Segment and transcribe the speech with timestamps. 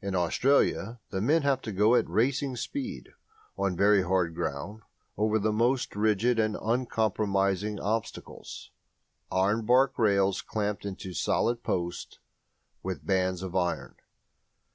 [0.00, 3.10] In Australia the men have to go at racing speed,
[3.58, 4.80] on very hard ground,
[5.18, 8.70] over the most rigid and uncompromising obstacles
[9.30, 12.18] ironbark rails clamped into solid posts
[12.82, 13.96] with bands of iron.